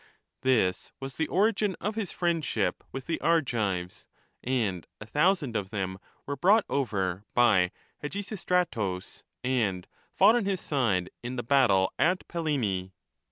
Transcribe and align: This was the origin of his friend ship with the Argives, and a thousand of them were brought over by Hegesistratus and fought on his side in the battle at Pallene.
This 0.41 0.91
was 0.99 1.13
the 1.13 1.27
origin 1.27 1.75
of 1.79 1.93
his 1.93 2.11
friend 2.11 2.43
ship 2.43 2.83
with 2.91 3.05
the 3.05 3.21
Argives, 3.21 4.07
and 4.43 4.87
a 4.99 5.05
thousand 5.05 5.55
of 5.55 5.69
them 5.69 5.99
were 6.25 6.35
brought 6.35 6.65
over 6.67 7.23
by 7.35 7.71
Hegesistratus 8.01 9.21
and 9.43 9.87
fought 10.11 10.35
on 10.35 10.45
his 10.45 10.59
side 10.59 11.11
in 11.21 11.35
the 11.35 11.43
battle 11.43 11.93
at 11.99 12.27
Pallene. 12.27 12.93